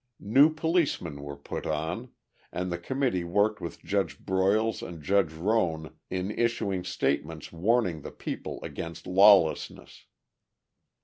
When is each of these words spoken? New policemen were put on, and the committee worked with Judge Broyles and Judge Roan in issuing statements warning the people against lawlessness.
New 0.19 0.51
policemen 0.51 1.21
were 1.21 1.37
put 1.37 1.67
on, 1.67 2.09
and 2.51 2.71
the 2.71 2.79
committee 2.79 3.23
worked 3.23 3.61
with 3.61 3.83
Judge 3.83 4.17
Broyles 4.17 4.81
and 4.81 5.03
Judge 5.03 5.31
Roan 5.31 5.95
in 6.09 6.31
issuing 6.31 6.83
statements 6.83 7.51
warning 7.51 8.01
the 8.01 8.09
people 8.09 8.59
against 8.63 9.05
lawlessness. 9.05 10.07